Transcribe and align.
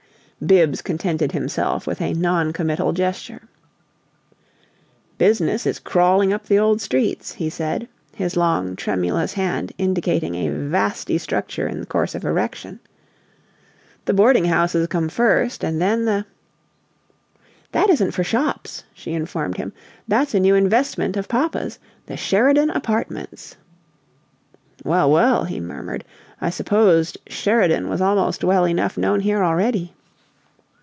Bibbs 0.43 0.81
contented 0.81 1.33
himself 1.33 1.85
with 1.85 2.01
a 2.01 2.13
non 2.15 2.51
committal 2.51 2.93
gesture. 2.93 3.43
"Business 5.19 5.67
is 5.67 5.77
crawling 5.77 6.33
up 6.33 6.47
the 6.47 6.57
old 6.57 6.81
streets," 6.81 7.33
he 7.33 7.47
said, 7.47 7.87
his 8.15 8.35
long, 8.35 8.75
tremulous 8.75 9.33
hand 9.33 9.71
indicating 9.77 10.33
a 10.33 10.49
vasty 10.49 11.19
structure 11.19 11.67
in 11.67 11.85
course 11.85 12.15
of 12.15 12.25
erection. 12.25 12.79
"The 14.05 14.15
boarding 14.15 14.45
houses 14.45 14.87
come 14.87 15.09
first 15.09 15.63
and 15.63 15.79
then 15.79 16.05
the" 16.05 16.25
"That 17.73 17.91
isn't 17.91 18.09
for 18.09 18.23
shops," 18.23 18.83
she 18.95 19.13
informed 19.13 19.57
him. 19.57 19.73
"That's 20.07 20.33
a 20.33 20.39
new 20.39 20.55
investment 20.55 21.17
of 21.17 21.27
papa's 21.29 21.77
the 22.07 22.17
'Sheridan 22.17 22.71
Apartments.'" 22.71 23.57
"Well, 24.83 25.11
well," 25.11 25.43
he 25.43 25.59
murmured. 25.59 26.03
"I 26.41 26.49
supposed 26.49 27.19
'Sheridan' 27.29 27.89
was 27.89 28.01
almost 28.01 28.43
well 28.43 28.65
enough 28.67 28.97
known 28.97 29.19
here 29.19 29.43
already." 29.43 29.93